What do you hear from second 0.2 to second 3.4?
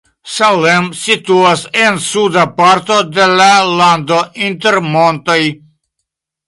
Salem situas en suda parto de